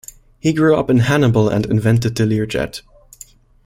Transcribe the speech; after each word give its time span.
He 0.39 0.51
grew 0.51 0.75
up 0.75 0.89
in 0.89 0.97
Hannibal 1.01 1.47
and 1.47 1.67
invented 1.67 2.15
the 2.15 2.25
Lear 2.25 2.47
Jet. 2.47 2.81